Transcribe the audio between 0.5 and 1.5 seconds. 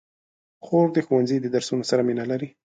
خور د ښوونځي د